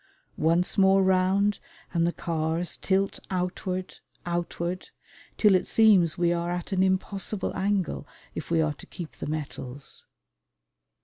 [0.39, 1.59] Once more round
[1.93, 4.89] and the cars tilt outward, outward,
[5.37, 9.27] till it seems we are at an impossible angle if we are to keep the
[9.27, 10.07] metals.